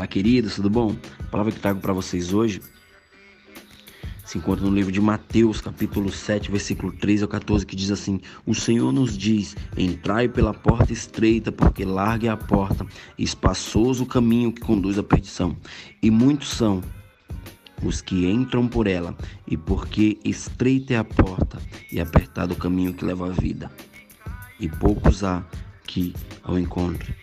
[0.00, 0.96] Olá, queridos, tudo bom?
[1.18, 2.62] A palavra que trago para vocês hoje
[4.24, 8.18] se encontra no livro de Mateus, capítulo 7, versículo 13 ao 14, que diz assim:
[8.46, 12.86] O Senhor nos diz: Entrai pela porta estreita, porque larga é a porta,
[13.18, 15.54] espaçoso o caminho que conduz à perdição,
[16.02, 16.80] e muitos são
[17.84, 19.14] os que entram por ela,
[19.46, 21.60] e porque estreita é a porta
[21.92, 23.70] e apertado o caminho que leva à vida,
[24.58, 25.44] e poucos há
[25.86, 27.19] que ao encontre.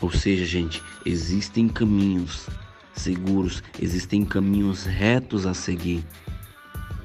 [0.00, 2.48] Ou seja, gente, existem caminhos
[2.94, 6.04] seguros, existem caminhos retos a seguir,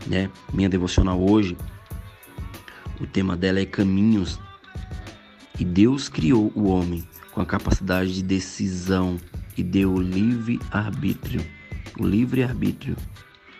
[0.07, 0.29] né?
[0.53, 1.57] Minha devocional hoje,
[2.99, 4.39] o tema dela é caminhos.
[5.59, 9.17] E Deus criou o homem com a capacidade de decisão
[9.57, 11.45] e deu livre arbítrio,
[11.97, 12.95] o livre arbítrio.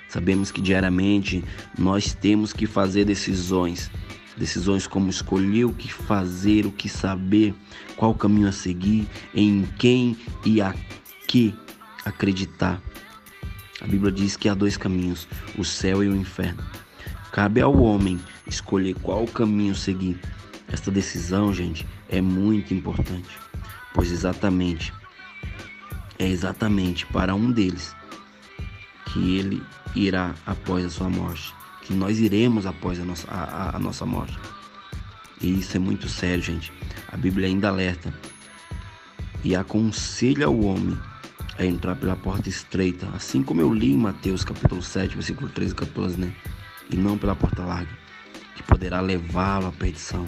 [0.10, 1.44] Sabemos que diariamente
[1.78, 3.92] nós temos que fazer decisões
[4.38, 7.54] Decisões como escolher o que fazer, o que saber,
[7.96, 10.76] qual caminho a seguir, em quem e a
[11.28, 11.56] que
[12.04, 12.82] acreditar.
[13.82, 15.28] A Bíblia diz que há dois caminhos,
[15.58, 16.64] o céu e o inferno.
[17.32, 20.20] Cabe ao homem escolher qual caminho seguir.
[20.68, 23.30] Esta decisão, gente, é muito importante,
[23.94, 24.94] pois exatamente
[26.18, 27.96] é exatamente para um deles
[29.06, 29.62] que ele
[29.96, 31.54] irá após a sua morte
[31.86, 34.38] que nós iremos após a nossa, a, a nossa morte.
[35.40, 36.74] E isso é muito sério, gente.
[37.12, 38.14] A Bíblia ainda alerta
[39.44, 40.98] e aconselha o homem
[41.58, 45.72] a entrar pela porta estreita, assim como eu li em Mateus capítulo 7, versículo 13
[45.72, 46.34] e 14, né?
[46.90, 47.92] E não pela porta larga,
[48.56, 50.26] que poderá levá-lo à perdição.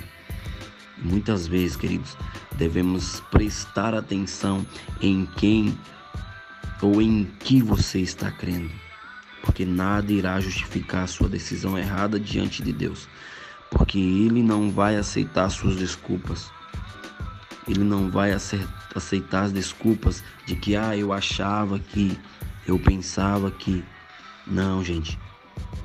[0.99, 2.15] Muitas vezes, queridos,
[2.55, 4.65] devemos prestar atenção
[5.01, 5.77] em quem
[6.81, 8.86] ou em que você está crendo
[9.47, 13.07] porque nada irá justificar sua decisão errada diante de Deus,
[13.71, 16.51] porque Ele não vai aceitar suas desculpas.
[17.65, 22.19] Ele não vai aceitar as desculpas de que, ah, eu achava que,
[22.67, 23.83] eu pensava que.
[24.45, 25.17] Não, gente,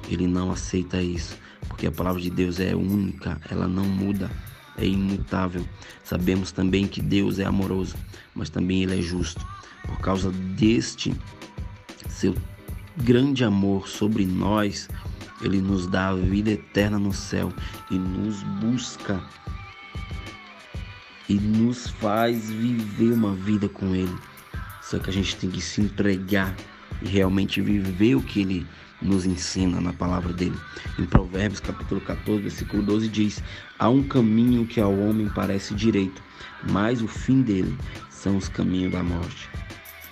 [0.09, 4.29] Ele não aceita isso, porque a palavra de Deus é única, ela não muda,
[4.77, 5.65] é imutável.
[6.03, 7.95] Sabemos também que Deus é amoroso,
[8.35, 9.45] mas também Ele é justo.
[9.87, 11.15] Por causa deste
[12.09, 12.35] seu
[12.97, 14.89] grande amor sobre nós,
[15.41, 17.53] ele nos dá a vida eterna no céu
[17.91, 19.23] e nos busca
[21.29, 24.15] e nos faz viver uma vida com ele.
[24.83, 26.55] Só que a gente tem que se entregar
[27.01, 28.67] e realmente viver o que ele
[29.01, 30.57] nos ensina na palavra dele.
[30.99, 33.43] Em Provérbios capítulo 14, versículo 12 diz:
[33.79, 36.23] Há um caminho que ao homem parece direito,
[36.71, 37.77] mas o fim dele
[38.11, 39.49] são os caminhos da morte.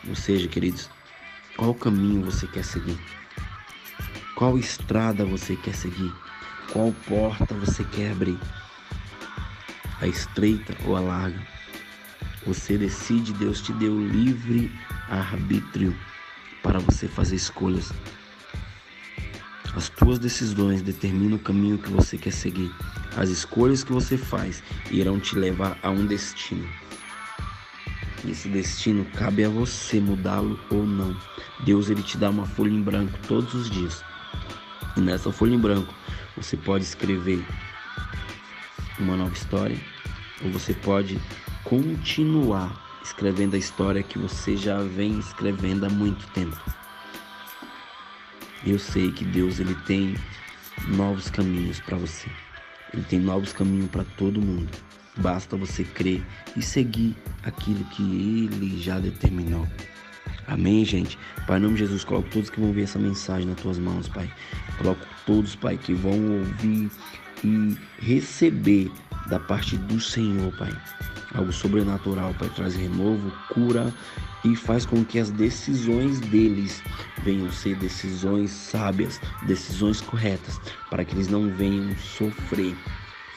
[0.09, 0.89] Ou seja, queridos,
[1.57, 2.99] qual caminho você quer seguir?
[4.35, 6.13] Qual estrada você quer seguir?
[6.73, 8.39] Qual porta você quer abrir?
[10.01, 11.47] A estreita ou a larga?
[12.47, 14.73] Você decide, Deus te deu livre
[15.11, 15.95] arbítrio
[16.63, 17.93] para você fazer escolhas.
[19.75, 22.71] As tuas decisões determinam o caminho que você quer seguir.
[23.17, 26.69] As escolhas que você faz irão te levar a um destino.
[28.29, 31.17] Esse destino cabe a você mudá-lo ou não.
[31.65, 34.05] Deus ele te dá uma folha em branco todos os dias.
[34.97, 35.95] E nessa folha em branco
[36.37, 37.45] você pode escrever
[38.99, 39.79] uma nova história
[40.45, 41.19] ou você pode
[41.65, 46.61] continuar escrevendo a história que você já vem escrevendo há muito tempo.
[48.67, 50.15] Eu sei que Deus ele tem
[50.89, 52.29] novos caminhos para você.
[52.93, 54.71] Ele tem novos caminhos para todo mundo.
[55.17, 56.23] Basta você crer
[56.57, 59.67] e seguir aquilo que Ele já determinou.
[60.47, 61.19] Amém, gente?
[61.47, 64.09] Pai, em nome de Jesus, coloco todos que vão ver essa mensagem nas tuas mãos,
[64.09, 64.31] Pai.
[64.79, 66.91] Coloco todos, Pai, que vão ouvir
[67.45, 68.91] e receber
[69.29, 70.73] da parte do Senhor, Pai.
[71.35, 73.93] Algo sobrenatural, Pai, traz renovo, cura
[74.45, 76.83] e faz com que as decisões deles
[77.23, 82.75] venham ser decisões sábias, decisões corretas, para que eles não venham sofrer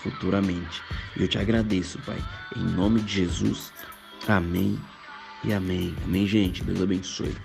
[0.03, 0.81] futuramente.
[1.15, 2.21] Eu te agradeço, Pai.
[2.55, 3.71] Em nome de Jesus.
[4.27, 4.79] Amém
[5.43, 5.95] e amém.
[6.03, 6.63] Amém, gente.
[6.63, 7.35] Deus abençoe.